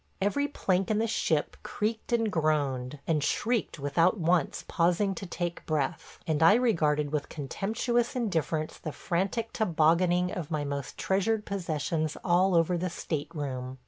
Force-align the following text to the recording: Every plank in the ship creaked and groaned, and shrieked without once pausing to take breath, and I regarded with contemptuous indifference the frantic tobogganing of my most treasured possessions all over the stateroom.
Every 0.19 0.47
plank 0.47 0.89
in 0.89 0.97
the 0.97 1.05
ship 1.05 1.57
creaked 1.61 2.11
and 2.11 2.31
groaned, 2.31 2.97
and 3.05 3.23
shrieked 3.23 3.77
without 3.77 4.19
once 4.19 4.65
pausing 4.67 5.13
to 5.13 5.27
take 5.27 5.63
breath, 5.67 6.17
and 6.25 6.41
I 6.41 6.55
regarded 6.55 7.11
with 7.11 7.29
contemptuous 7.29 8.15
indifference 8.15 8.79
the 8.79 8.93
frantic 8.93 9.53
tobogganing 9.53 10.31
of 10.31 10.49
my 10.49 10.63
most 10.63 10.97
treasured 10.97 11.45
possessions 11.45 12.17
all 12.23 12.55
over 12.55 12.79
the 12.79 12.89
stateroom. 12.89 13.77